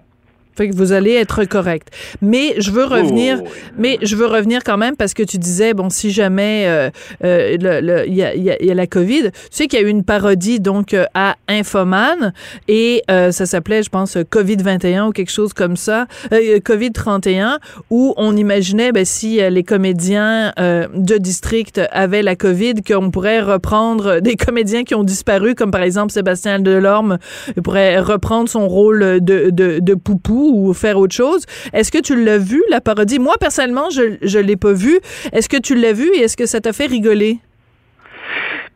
Fait 0.57 0.69
que 0.69 0.75
vous 0.75 0.93
allez 0.93 1.13
être 1.15 1.45
correct. 1.45 1.89
Mais 2.23 2.55
je 2.59 2.71
veux 2.71 2.85
revenir, 2.85 3.41
Oh, 3.45 3.49
mais 3.79 3.99
je 4.03 4.17
veux 4.17 4.27
revenir 4.27 4.65
quand 4.65 4.77
même 4.79 4.97
parce 4.97 5.13
que 5.15 5.23
tu 5.23 5.39
disais, 5.39 5.75
bon, 5.75 5.91
si 5.91 6.11
jamais 6.11 6.65
euh, 6.67 6.91
euh, 7.25 7.57
le- 7.61 7.81
le- 7.81 8.09
il 8.09 8.15
y, 8.15 8.23
a, 8.23 8.35
il 8.35 8.43
y 8.43 8.51
a- 8.51 8.57
il 8.61 8.67
y 8.67 8.71
a 8.71 8.75
la 8.75 8.87
COVID, 8.87 9.25
tu 9.25 9.31
sais 9.51 9.67
qu'il 9.67 9.79
y 9.81 9.83
a 9.83 9.87
eu 9.87 9.91
une 9.91 10.05
parodie 10.05 10.61
donc 10.61 10.95
euh, 10.95 11.05
à 11.15 11.37
Infoman 11.49 12.33
et 12.69 13.03
euh, 13.11 13.31
ça 13.33 13.47
s'appelait, 13.47 13.83
je 13.83 13.91
pense, 13.91 14.17
COVID-21 14.17 15.09
ou 15.09 15.13
quelque 15.13 15.31
chose 15.31 15.53
comme 15.53 15.77
ça, 15.77 16.07
euh, 16.33 16.59
COVID-31, 16.61 17.59
où 17.91 18.15
on 18.17 18.37
imaginait, 18.37 18.93
ben, 18.93 19.05
si 19.05 19.41
euh, 19.41 19.51
les 19.51 19.63
comédiens 19.65 20.53
euh, 20.59 20.87
de 20.95 21.17
district 21.19 21.81
avaient 21.93 22.23
la 22.23 22.37
COVID, 22.37 22.75
qu'on 22.87 23.11
pourrait 23.11 23.41
reprendre 23.41 24.21
des 24.21 24.37
comédiens 24.37 24.85
qui 24.85 24.95
ont 24.95 25.05
disparu, 25.05 25.55
comme 25.55 25.71
par 25.71 25.83
exemple 25.83 26.13
Sébastien 26.13 26.61
Delorme, 26.61 27.19
il 27.57 27.63
pourrait 27.63 27.99
reprendre 28.01 28.49
son 28.49 28.69
rôle 28.69 29.21
de, 29.21 29.51
de, 29.51 29.79
de 29.81 29.95
poupou 29.95 30.46
ou 30.47 30.73
faire 30.75 30.99
autre 30.99 31.15
chose. 31.15 31.45
Est-ce 31.73 31.91
que 31.91 31.99
tu 31.99 32.23
l'as 32.23 32.38
vu, 32.38 32.62
la 32.71 32.81
parodie? 32.81 33.19
Moi, 33.19 33.35
personnellement, 33.41 33.91
je 33.91 34.17
je 34.23 34.38
l'ai 34.38 34.57
pas 34.57 34.73
vu. 34.73 34.99
Est-ce 35.33 35.49
que 35.49 35.57
tu 35.59 35.75
l'as 35.75 35.93
vu 35.93 36.09
et 36.15 36.23
est-ce 36.23 36.37
que 36.37 36.47
ça 36.47 36.61
t'a 36.61 36.73
fait 36.73 36.87
rigoler? 36.87 37.38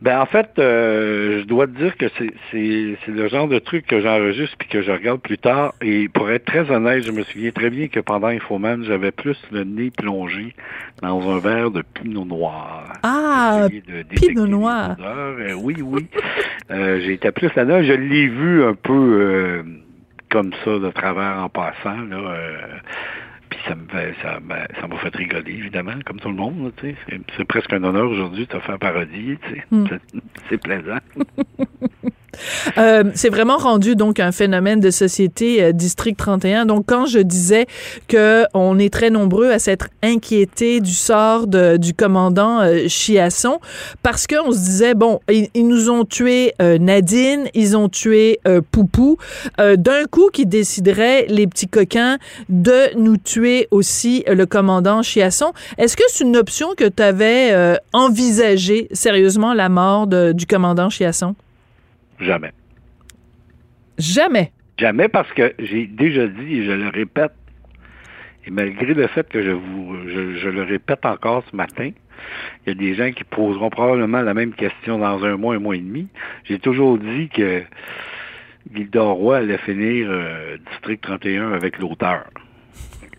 Ben 0.01 0.19
en 0.19 0.25
fait, 0.25 0.49
euh, 0.57 1.41
je 1.41 1.45
dois 1.45 1.67
te 1.67 1.77
dire 1.77 1.95
que 1.95 2.05
c'est 2.51 3.11
le 3.11 3.27
genre 3.27 3.47
de 3.47 3.59
truc 3.59 3.85
que 3.85 4.01
j'enregistre 4.01 4.55
puis 4.57 4.67
que 4.67 4.81
je 4.81 4.91
regarde 4.91 5.21
plus 5.21 5.37
tard. 5.37 5.75
Et 5.79 6.09
pour 6.09 6.31
être 6.31 6.45
très 6.45 6.71
honnête, 6.71 7.03
je 7.03 7.11
me 7.11 7.21
souviens 7.21 7.51
très 7.51 7.69
bien 7.69 7.87
que 7.87 7.99
pendant 7.99 8.27
Infoman, 8.29 8.83
j'avais 8.83 9.11
plus 9.11 9.37
le 9.51 9.63
nez 9.63 9.91
plongé 9.91 10.55
dans 11.03 11.29
un 11.29 11.37
verre 11.37 11.69
de 11.69 11.83
pinot 11.83 12.25
noir. 12.25 12.93
Ah, 13.03 13.67
Pinot 14.15 14.47
Noir. 14.47 14.95
Euh, 14.99 15.53
oui, 15.53 15.75
oui. 15.83 16.07
Euh, 16.71 16.99
J'étais 17.01 17.31
plus 17.31 17.53
là-dedans. 17.55 17.83
Je 17.83 17.93
l'ai 17.93 18.27
vu 18.27 18.63
un 18.63 18.73
peu 18.73 19.63
comme 20.31 20.51
ça 20.65 20.79
de 20.79 20.89
travers 20.91 21.37
en 21.43 21.49
passant. 21.49 22.01
Là, 22.09 22.17
euh, 22.17 22.57
puis 23.49 23.59
ça 23.67 23.75
me 23.75 23.85
fait, 23.89 24.15
ça 24.21 24.39
m'a 24.39 24.65
ça 24.79 24.87
m'a 24.87 24.97
fait 24.97 25.13
rigoler, 25.15 25.51
évidemment, 25.53 25.93
comme 26.05 26.19
tout 26.19 26.29
le 26.29 26.35
monde. 26.35 26.63
là, 26.65 26.69
tu 26.77 26.89
sais. 26.89 26.95
C'est 27.09 27.19
c'est 27.37 27.45
presque 27.45 27.71
un 27.73 27.83
honneur 27.83 28.09
aujourd'hui 28.09 28.45
de 28.47 28.51
te 28.51 28.59
faire 28.59 28.79
parodier. 28.79 29.37
tu 29.43 29.49
sais. 29.55 29.63
Hmm. 29.71 29.85
C'est- 29.89 30.21
C'est 30.49 30.57
plaisant. 30.61 30.97
Euh, 32.77 33.03
c'est 33.13 33.29
vraiment 33.29 33.57
rendu 33.57 33.95
donc 33.95 34.19
un 34.19 34.31
phénomène 34.31 34.79
de 34.79 34.89
société 34.91 35.61
euh, 35.63 35.71
District 35.71 36.17
31. 36.17 36.65
Donc 36.65 36.85
quand 36.87 37.05
je 37.05 37.19
disais 37.19 37.65
que 38.07 38.45
on 38.53 38.79
est 38.79 38.91
très 38.91 39.09
nombreux 39.09 39.51
à 39.51 39.59
s'être 39.59 39.89
inquiétés 40.03 40.79
du 40.79 40.93
sort 40.93 41.47
de- 41.47 41.77
du 41.77 41.93
commandant 41.93 42.61
euh, 42.61 42.87
Chiasson 42.87 43.59
parce 44.03 44.27
que 44.27 44.35
on 44.45 44.51
se 44.51 44.57
disait 44.59 44.93
bon 44.93 45.19
ils, 45.29 45.67
nous 45.67 45.89
ont 45.89 46.05
tué 46.05 46.53
Nadine, 46.59 47.47
ils 47.53 47.77
ont 47.77 47.89
tué 47.89 48.39
Poupou, 48.71 49.17
d'un 49.57 50.05
coup 50.09 50.29
qui 50.33 50.45
décideraient 50.45 51.25
les 51.29 51.47
petits 51.47 51.67
coquins 51.67 52.17
de 52.49 52.95
nous 52.97 53.17
tuer 53.17 53.67
aussi 53.71 54.23
le 54.27 54.45
commandant 54.45 55.01
Chiasson. 55.01 55.53
Est-ce 55.77 55.95
que 55.95 56.03
c'est 56.09 56.23
une 56.23 56.37
option 56.37 56.69
que 56.75 56.87
tu 56.87 57.01
avais 57.03 57.77
envisagé 57.93 58.87
sérieusement 58.91 59.53
la 59.53 59.69
mort 59.69 60.07
du 60.07 60.45
commandant 60.45 60.89
Chiasson? 60.89 61.35
Jamais. 62.21 62.51
Jamais. 63.97 64.51
Jamais 64.77 65.07
parce 65.09 65.31
que 65.33 65.53
j'ai 65.59 65.85
déjà 65.87 66.27
dit 66.27 66.57
et 66.59 66.65
je 66.65 66.71
le 66.71 66.89
répète, 66.89 67.33
et 68.45 68.51
malgré 68.51 68.93
le 68.93 69.07
fait 69.07 69.27
que 69.29 69.43
je 69.43 69.51
vous 69.51 69.95
je, 70.07 70.35
je 70.37 70.49
le 70.49 70.63
répète 70.63 71.05
encore 71.05 71.43
ce 71.51 71.55
matin, 71.55 71.91
il 72.65 72.69
y 72.69 72.71
a 72.71 72.73
des 72.75 72.95
gens 72.95 73.11
qui 73.11 73.23
poseront 73.23 73.69
probablement 73.69 74.21
la 74.21 74.33
même 74.33 74.53
question 74.53 74.97
dans 74.97 75.23
un 75.23 75.37
mois, 75.37 75.55
un 75.55 75.59
mois 75.59 75.75
et 75.75 75.79
demi. 75.79 76.07
J'ai 76.45 76.57
toujours 76.59 76.97
dit 76.97 77.29
que 77.29 77.61
Gilda 78.73 79.01
Roy 79.01 79.37
allait 79.37 79.57
finir 79.59 80.07
euh, 80.09 80.57
District 80.71 81.01
31 81.01 81.51
avec 81.53 81.77
l'auteur. 81.77 82.25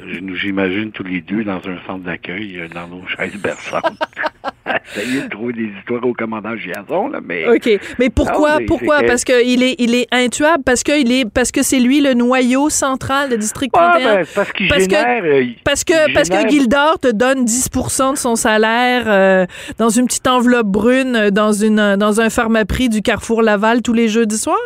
Je- 0.04 0.18
Nous, 0.20 0.34
j'imagine 0.36 0.90
tous 0.90 1.04
les 1.04 1.20
deux 1.20 1.44
dans 1.44 1.58
un 1.68 1.78
centre 1.86 2.04
d'accueil, 2.04 2.58
euh, 2.58 2.68
dans 2.68 2.88
nos 2.88 3.06
chaises 3.06 3.36
berçantes. 3.40 3.98
Essayer 4.96 5.22
de 5.22 5.28
trouver 5.28 5.52
des 5.54 5.70
histoires 5.78 6.04
au 6.04 6.12
commandant 6.12 6.56
Giazon, 6.56 7.08
là, 7.08 7.20
mais... 7.24 7.46
OK. 7.48 7.70
Mais 7.98 8.10
pourquoi? 8.10 8.60
Non, 8.60 8.66
pourquoi? 8.66 9.00
que- 9.00 9.06
Parce 9.06 9.24
qu'il 9.24 9.62
est, 9.62 9.76
il 9.78 9.94
est 9.94 10.06
intuable? 10.12 10.62
Parce 10.64 10.82
que, 10.82 10.98
il 11.00 11.10
est, 11.12 11.28
parce 11.28 11.50
que 11.52 11.62
c'est 11.62 11.80
lui 11.80 12.00
le 12.00 12.14
noyau 12.14 12.70
central 12.70 13.28
de 13.30 13.36
District 13.36 13.72
Ah, 13.76 13.92
31? 13.98 14.14
ben, 14.16 14.26
parce 14.34 14.52
qu'il 14.52 14.68
Parce 14.68 14.86
que- 14.86 14.94
génère... 14.96 15.24
euh, 15.24 15.42
il- 15.42 15.56
Parce 15.64 15.84
que, 15.84 16.08
il 16.08 16.14
parce 16.14 16.28
que 16.28 16.48
Gildor 16.48 16.98
te 16.98 17.10
donne 17.12 17.44
10% 17.44 18.12
de 18.12 18.16
son 18.18 18.36
salaire 18.36 19.04
euh, 19.06 19.46
dans 19.78 19.88
une 19.88 20.06
petite 20.06 20.26
enveloppe 20.26 20.66
brune 20.66 21.16
euh, 21.16 21.30
dans, 21.30 21.52
une, 21.52 21.78
euh, 21.78 21.96
dans 21.96 22.20
un 22.20 22.30
pharmaprix 22.30 22.88
du 22.88 23.02
Carrefour 23.02 23.42
Laval 23.42 23.82
tous 23.82 23.92
les 23.92 24.08
jeudis 24.08 24.38
soirs? 24.38 24.56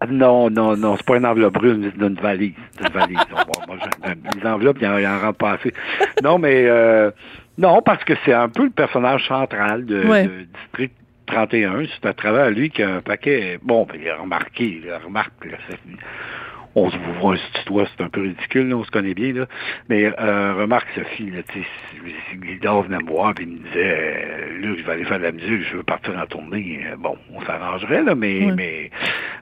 Ah, 0.00 0.06
Non, 0.10 0.50
non, 0.50 0.76
non, 0.76 0.96
c'est 0.96 1.06
pas 1.06 1.16
une 1.16 1.26
enveloppe 1.26 1.54
brune, 1.54 1.92
c'est 1.96 2.04
une 2.04 2.14
valise. 2.14 2.54
Une 2.80 2.88
valise. 2.92 3.18
Moi, 3.68 3.76
je- 4.04 4.38
les 4.40 4.46
enveloppes, 4.46 4.78
il 4.80 4.86
en, 4.88 4.98
il 4.98 5.06
en 5.06 5.18
rend 5.20 5.32
pas 5.32 5.52
assez. 5.52 5.72
Non, 6.24 6.38
mais 6.38 6.64
euh, 6.66 7.10
non, 7.58 7.82
parce 7.82 8.02
que 8.04 8.14
c'est 8.24 8.32
un 8.32 8.48
peu 8.48 8.64
le 8.64 8.70
personnage 8.70 9.26
central 9.26 9.84
de, 9.86 10.04
Ouais. 10.06 10.24
de 10.26 10.46
District 10.62 10.94
31. 11.26 11.84
C'est 11.86 12.06
à 12.08 12.12
travers 12.14 12.50
lui 12.50 12.70
qu'il 12.70 12.84
y 12.84 12.88
a 12.88 12.96
un 12.96 13.00
paquet. 13.00 13.58
Bon, 13.62 13.84
ben, 13.86 13.98
il 14.00 14.08
a 14.08 14.16
remarqué, 14.16 14.80
il 14.84 14.90
a 14.90 14.98
remarqué. 14.98 15.50
là, 15.50 15.58
on 16.74 16.90
se 16.90 16.96
voit, 17.20 17.36
se 17.36 17.52
tutoie, 17.58 17.84
c'est 17.94 18.02
un 18.02 18.08
peu 18.08 18.22
ridicule, 18.22 18.68
là, 18.70 18.76
on 18.76 18.84
se 18.84 18.90
connaît 18.90 19.12
bien, 19.12 19.34
là. 19.34 19.46
Mais 19.90 20.06
euh, 20.18 20.54
remarque, 20.54 20.88
Sophie, 20.94 21.30
là, 21.30 21.42
tu 21.42 21.60
sais, 21.60 21.66
si- 21.90 22.14
si 22.30 22.36
Guildard 22.38 22.82
venait 22.84 22.96
me 22.96 23.10
voir 23.10 23.34
et 23.38 23.42
il 23.42 23.48
me 23.48 23.58
disait 23.58 23.70
euh, 23.76 24.58
Luc, 24.58 24.78
je 24.78 24.84
vais 24.84 24.92
aller 24.92 25.04
faire 25.04 25.18
de 25.18 25.24
la 25.24 25.32
musique, 25.32 25.62
je 25.70 25.76
veux 25.76 25.82
partir 25.82 26.16
en 26.18 26.24
tournée. 26.26 26.80
Euh, 26.90 26.96
Bon, 26.96 27.18
on 27.34 27.42
s'arrangerait, 27.42 28.02
là, 28.02 28.14
mais 28.14 28.46
Ouais. 28.46 28.52
mais 28.56 28.90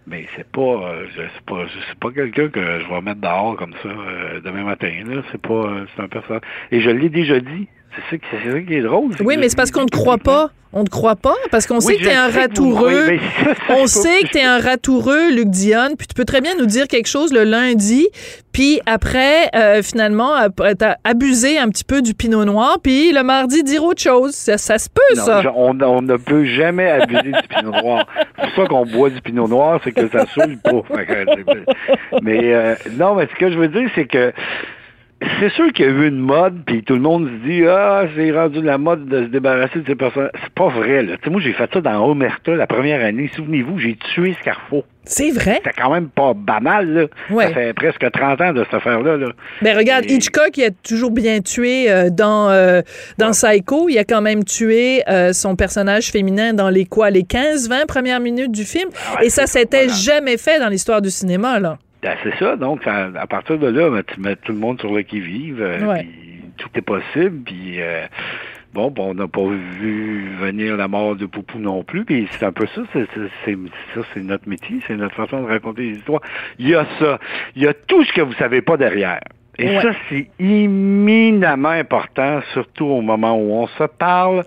mais 0.08 0.26
c'est 0.34 0.50
pas 0.50 0.60
euh, 0.60 1.06
je- 1.16 1.22
c'est 1.34 1.44
pas 1.46 1.66
je- 1.66 1.78
c'est 1.88 1.98
pas 2.00 2.10
quelqu'un 2.10 2.48
que 2.48 2.60
je 2.80 2.88
vais 2.92 3.00
mettre 3.00 3.20
dehors 3.20 3.54
comme 3.56 3.74
ça 3.80 3.88
euh, 3.88 4.40
demain 4.40 4.64
matin, 4.64 4.90
là. 5.06 5.22
C'est 5.30 5.40
pas 5.40 5.54
euh, 5.54 5.86
c'est 5.94 6.02
un 6.02 6.08
personnage. 6.08 6.42
Et 6.72 6.80
je 6.80 6.90
l'ai 6.90 7.10
déjà 7.10 7.38
dit. 7.38 7.68
C'est 7.94 8.16
ça, 8.16 8.18
qui- 8.18 8.26
c'est 8.44 8.52
ça 8.52 8.60
qui 8.60 8.74
est 8.74 8.82
drôle. 8.82 9.10
Oui, 9.20 9.36
mais 9.38 9.48
c'est 9.48 9.56
parce 9.56 9.70
qu'on 9.70 9.82
ne 9.84 9.88
croit 9.90 10.18
pas. 10.18 10.50
On 10.72 10.84
ne 10.84 10.88
croit 10.88 11.16
pas 11.16 11.34
parce 11.50 11.66
qu'on 11.66 11.80
sait 11.80 11.96
que 11.96 12.04
t'es 12.04 12.14
un 12.14 12.28
ratoureux. 12.30 13.16
On 13.70 13.88
sait 13.88 14.20
que 14.22 14.28
t'es 14.28 14.44
un 14.44 14.60
ratoureux, 14.60 15.32
Luc 15.34 15.48
Dionne, 15.48 15.96
puis 15.98 16.06
tu 16.06 16.14
peux 16.14 16.24
très 16.24 16.40
bien 16.40 16.54
nous 16.56 16.66
dire 16.66 16.86
quelque 16.86 17.08
chose 17.08 17.32
le 17.32 17.42
lundi, 17.42 18.06
puis 18.52 18.80
après, 18.86 19.48
euh, 19.56 19.82
finalement, 19.82 20.32
après, 20.32 20.76
t'as 20.76 20.94
abusé 21.02 21.58
un 21.58 21.68
petit 21.70 21.82
peu 21.82 22.02
du 22.02 22.14
pinot 22.14 22.44
noir, 22.44 22.78
puis 22.80 23.10
le 23.12 23.24
mardi 23.24 23.64
dire 23.64 23.82
autre 23.82 24.00
chose. 24.00 24.32
Ça, 24.36 24.58
ça 24.58 24.78
se 24.78 24.88
peut, 24.88 25.00
Non, 25.16 25.24
ça. 25.24 25.42
on, 25.56 25.76
on 25.80 26.02
ne 26.02 26.16
peut 26.16 26.44
jamais 26.44 26.88
abuser 26.88 27.32
du 27.32 27.48
pinot 27.48 27.72
noir. 27.72 28.06
C'est 28.38 28.46
pour 28.54 28.62
ça 28.62 28.68
qu'on 28.68 28.86
boit 28.86 29.10
du 29.10 29.20
pinot 29.20 29.48
noir, 29.48 29.80
c'est 29.82 29.90
que 29.90 30.08
ça 30.08 30.24
saoule 30.32 30.56
pas. 30.62 30.82
Mais 32.22 32.54
euh, 32.54 32.74
non, 32.92 33.14
mais 33.16 33.26
ce 33.32 33.38
que 33.38 33.50
je 33.50 33.58
veux 33.58 33.68
dire, 33.68 33.88
c'est 33.94 34.06
que 34.06 34.32
c'est 35.38 35.50
sûr 35.50 35.72
qu'il 35.72 35.84
y 35.84 35.88
a 35.88 35.92
eu 35.92 36.08
une 36.08 36.18
mode, 36.18 36.62
puis 36.66 36.82
tout 36.82 36.94
le 36.94 37.00
monde 37.00 37.28
se 37.28 37.46
dit 37.48 37.66
Ah, 37.66 38.04
c'est 38.16 38.30
rendu 38.32 38.62
la 38.62 38.78
mode 38.78 39.06
de 39.06 39.24
se 39.24 39.28
débarrasser 39.28 39.80
de 39.80 39.84
ces 39.86 39.94
personnes. 39.94 40.30
C'est 40.42 40.52
pas 40.54 40.68
vrai, 40.68 41.02
là. 41.02 41.16
Tu 41.18 41.24
sais, 41.24 41.30
moi, 41.30 41.40
j'ai 41.42 41.52
fait 41.52 41.68
ça 41.72 41.80
dans 41.80 42.04
Omerta 42.08 42.52
la 42.54 42.66
première 42.66 43.04
année. 43.04 43.30
Souvenez-vous, 43.36 43.78
j'ai 43.78 43.96
tué 44.14 44.34
Scarfo. 44.40 44.84
C'est 45.04 45.30
vrai? 45.30 45.60
C'était 45.64 45.80
quand 45.80 45.90
même 45.92 46.08
pas 46.08 46.34
banal, 46.34 46.88
là. 46.92 47.04
Ouais. 47.30 47.48
Ça 47.48 47.54
fait 47.54 47.72
presque 47.74 48.10
30 48.10 48.40
ans 48.40 48.52
de 48.52 48.64
cette 48.64 48.74
affaire-là, 48.74 49.16
là. 49.16 49.26
Ben 49.62 49.76
regarde, 49.76 50.04
Et- 50.06 50.14
Hitchcock, 50.14 50.56
il 50.56 50.64
a 50.64 50.70
toujours 50.70 51.10
bien 51.10 51.40
tué 51.40 51.90
euh, 51.90 52.10
dans 52.10 52.48
euh, 52.50 52.80
dans 53.18 53.30
Psycho. 53.32 53.88
Il 53.88 53.98
a 53.98 54.04
quand 54.04 54.22
même 54.22 54.44
tué 54.44 55.02
euh, 55.08 55.32
son 55.32 55.56
personnage 55.56 56.10
féminin 56.10 56.52
dans 56.54 56.68
les 56.70 56.84
quoi, 56.84 57.10
les 57.10 57.22
15-20 57.24 57.86
premières 57.86 58.20
minutes 58.20 58.52
du 58.52 58.64
film. 58.64 58.88
Ouais, 59.18 59.26
Et 59.26 59.30
ça, 59.30 59.46
s'était 59.46 59.86
voilà. 59.86 59.92
jamais 60.00 60.36
fait 60.38 60.58
dans 60.60 60.68
l'histoire 60.68 61.02
du 61.02 61.10
cinéma, 61.10 61.58
là. 61.60 61.78
Ben, 62.02 62.16
c'est 62.22 62.34
ça, 62.38 62.56
donc 62.56 62.86
à 62.86 63.26
partir 63.28 63.58
de 63.58 63.66
là, 63.66 63.90
ben, 63.90 64.02
tu 64.02 64.20
mets 64.20 64.36
tout 64.36 64.52
le 64.52 64.58
monde 64.58 64.80
sur 64.80 64.92
le 64.92 65.02
qui-vive, 65.02 65.60
euh, 65.60 65.84
Ouais. 65.86 66.06
tout 66.56 66.68
est 66.74 66.80
possible, 66.80 67.42
puis 67.44 67.74
euh, 67.82 68.06
bon, 68.72 68.90
ben, 68.90 69.02
on 69.02 69.14
n'a 69.14 69.28
pas 69.28 69.46
vu 69.46 70.30
venir 70.40 70.76
la 70.78 70.88
mort 70.88 71.14
de 71.14 71.26
Poupou 71.26 71.58
non 71.58 71.84
plus, 71.84 72.04
puis 72.06 72.26
c'est 72.30 72.46
un 72.46 72.52
peu 72.52 72.66
ça, 72.74 72.80
c'est, 72.94 73.06
c'est, 73.14 73.28
c'est- 73.44 73.58
ça, 73.94 74.00
c'est 74.14 74.22
notre 74.22 74.48
métier, 74.48 74.80
c'est 74.86 74.96
notre 74.96 75.14
façon 75.14 75.42
de 75.42 75.46
raconter 75.48 75.82
les 75.82 75.96
histoires. 75.98 76.22
Il 76.58 76.68
y 76.70 76.74
a 76.74 76.86
ça, 76.98 77.18
il 77.54 77.62
y 77.62 77.66
a 77.68 77.74
tout 77.74 78.02
ce 78.04 78.12
que 78.14 78.22
vous 78.22 78.32
savez 78.34 78.62
pas 78.62 78.76
derrière. 78.78 79.20
Et 79.58 79.66
Ouais. 79.66 79.82
ça, 79.82 79.90
c'est 80.08 80.26
éminemment 80.38 81.68
important, 81.68 82.40
surtout 82.54 82.86
au 82.86 83.02
moment 83.02 83.36
où 83.36 83.52
on 83.52 83.66
se 83.66 83.84
parle. 83.84 84.44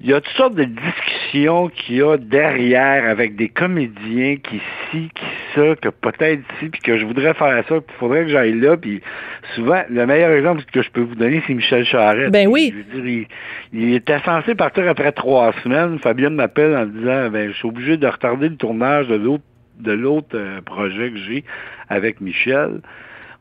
Il 0.00 0.08
y 0.08 0.12
a 0.12 0.20
toutes 0.20 0.36
sortes 0.36 0.54
de 0.54 0.64
discussions 0.64 1.68
qu'il 1.68 1.96
y 1.96 2.02
a 2.02 2.16
derrière 2.16 3.08
avec 3.08 3.34
des 3.34 3.48
comédiens 3.48 4.36
qui 4.36 4.60
ci, 4.90 5.10
qui 5.12 5.24
ça, 5.54 5.74
que 5.74 5.88
peut-être 5.88 6.42
ci, 6.58 6.68
puis 6.68 6.80
que 6.80 6.98
je 6.98 7.04
voudrais 7.04 7.34
faire 7.34 7.64
ça, 7.68 7.80
puis 7.80 7.94
il 7.96 7.98
faudrait 7.98 8.22
que 8.22 8.28
j'aille 8.28 8.58
là, 8.60 8.76
puis 8.76 9.00
souvent, 9.56 9.82
le 9.90 10.06
meilleur 10.06 10.30
exemple 10.30 10.62
que 10.72 10.82
je 10.82 10.90
peux 10.90 11.00
vous 11.00 11.16
donner, 11.16 11.42
c'est 11.46 11.54
Michel 11.54 11.84
Charette. 11.84 12.30
Ben 12.30 12.46
oui. 12.46 12.72
Je 12.72 12.96
veux 12.96 13.02
dire, 13.02 13.26
il, 13.72 13.80
il 13.80 13.94
était 13.94 14.20
censé 14.20 14.54
partir 14.54 14.88
après 14.88 15.10
trois 15.10 15.52
semaines. 15.64 15.98
Fabienne 15.98 16.34
m'appelle 16.34 16.76
en 16.76 16.86
disant, 16.86 17.30
ben, 17.30 17.50
je 17.50 17.56
suis 17.56 17.68
obligé 17.68 17.96
de 17.96 18.06
retarder 18.06 18.48
le 18.48 18.56
tournage 18.56 19.08
de 19.08 19.16
l'autre 19.16 19.44
de 19.78 19.92
l'autre 19.92 20.34
euh, 20.34 20.60
projet 20.60 21.10
que 21.10 21.18
j'ai 21.18 21.44
avec 21.88 22.20
Michel. 22.20 22.80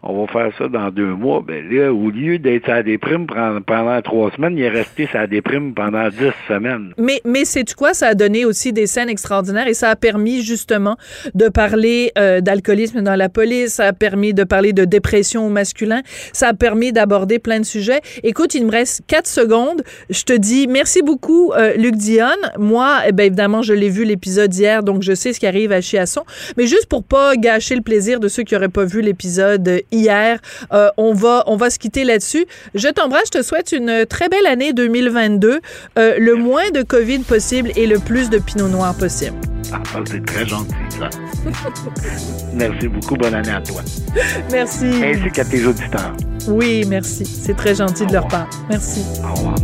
On 0.04 0.26
va 0.26 0.32
faire 0.32 0.52
ça 0.58 0.68
dans 0.68 0.90
deux 0.92 1.16
mois. 1.16 1.44
Ben 1.46 1.68
là, 1.70 1.92
au 1.92 2.10
lieu 2.10 2.38
d'être 2.38 2.70
à 2.70 2.76
la 2.76 2.84
déprime 2.84 3.26
pendant 3.26 4.02
trois 4.02 4.32
semaines, 4.32 4.56
il 4.58 4.64
est 4.64 4.70
resté 4.70 5.10
à 5.14 5.22
la 5.22 5.28
déprime 5.28 5.74
pendant 5.74 6.08
dix 6.10 6.34
semaines. 6.48 6.94
Mais, 6.98 7.20
mais 7.26 7.46
c'est 7.46 7.74
quoi? 7.74 7.94
Ça 7.94 8.08
a 8.10 8.14
donné 8.14 8.46
aussi 8.46 8.72
des 8.72 8.86
scènes 8.86 9.10
extraordinaires 9.10 9.68
et 9.68 9.74
ça 9.74 9.90
a 9.90 9.96
permis 9.96 10.44
justement 10.44 10.98
de 11.34 11.50
parler 11.50 12.12
euh, 12.18 12.42
d'alcoolisme 12.42 13.02
dans 13.02 13.16
la 13.16 13.28
police, 13.28 13.74
ça 13.74 13.88
a 13.88 13.94
permis 13.94 14.34
de 14.34 14.44
parler 14.44 14.72
de 14.72 14.86
dépression 14.86 15.48
au 15.48 15.50
masculin, 15.50 16.02
ça 16.32 16.50
a 16.50 16.54
permis 16.54 16.94
d'aborder 16.94 17.40
plein 17.40 17.60
de 17.60 17.66
sujets. 17.66 18.02
Écoute, 18.24 18.54
il 18.54 18.66
me 18.66 18.72
reste 18.72 19.02
quatre 19.08 19.28
secondes. 19.28 19.82
Je 20.12 20.24
te 20.24 20.34
dis 20.34 20.68
merci 20.68 21.02
beaucoup, 21.02 21.54
euh, 21.54 21.74
Luc 21.76 21.96
Dionne. 21.96 22.36
Moi, 22.60 23.00
eh 23.08 23.12
ben, 23.12 23.26
évidemment, 23.26 23.64
je 23.64 23.74
l'ai 23.74 23.90
vu 23.90 24.06
l'épisode 24.06 24.54
hier, 24.54 24.84
donc 24.84 25.02
je 25.02 25.16
sais 25.16 25.34
ce 25.34 25.40
qui 25.40 25.48
arrive 25.48 25.72
à 25.72 25.82
Chiasson. 25.82 26.24
Mais 26.56 26.68
juste 26.68 26.86
pour 26.86 27.04
pas 27.04 27.36
gâcher 27.36 27.76
le 27.76 27.82
plaisir 27.82 28.20
de 28.20 28.28
ceux 28.28 28.44
qui 28.44 28.54
n'auraient 28.54 28.70
pas 28.70 28.86
vu 28.86 29.02
l'épisode 29.02 29.82
hier, 29.92 30.40
euh, 30.74 30.90
on, 30.98 31.14
va, 31.14 31.44
on 31.48 31.58
va 31.58 31.70
se 31.70 31.80
quitter 31.80 32.04
là-dessus. 32.04 32.46
Je 32.74 32.88
t'embrasse, 32.88 33.26
je 33.34 33.40
te 33.40 33.44
souhaite 33.44 33.72
une 33.72 34.06
très 34.06 34.30
belle 34.30 34.46
année 34.48 34.74
2022, 34.74 35.60
euh, 35.98 36.16
le 36.20 36.36
moins 36.36 36.70
de 36.72 36.82
COVID 36.82 37.20
possible 37.20 37.72
et 37.76 37.88
le 37.88 38.00
plus 38.00 38.30
de 38.30 38.38
Pinot 38.40 38.68
Noir 38.68 38.96
possible. 38.96 39.38
Ah, 39.72 39.82
c'est 40.06 40.26
très 40.26 40.48
gentil, 40.48 40.74
ça. 40.98 41.10
merci 42.54 42.88
beaucoup. 42.88 43.16
Bonne 43.16 43.34
année 43.34 43.52
à 43.52 43.62
toi. 43.62 43.82
Merci. 44.52 44.86
Ainsi 45.04 45.32
qu'à 45.32 45.44
tes 45.44 45.66
auditeurs. 45.66 46.14
Oui, 46.48 46.86
merci. 46.88 47.26
C'est 47.26 47.56
très 47.56 47.76
gentil 47.76 48.06
de 48.06 48.14
leur 48.14 48.28
part. 48.28 48.50
Merci. 48.70 49.02
Au 49.24 49.34
revoir. 49.34 49.56